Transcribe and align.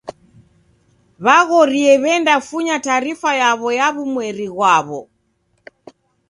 W'aghorie 1.25 1.93
w'endafunya 2.03 2.75
taarifa 2.85 3.29
yaw'o 3.41 3.67
ya 3.77 3.87
w'umweri 3.95 4.47
ghwaw'o. 4.53 5.01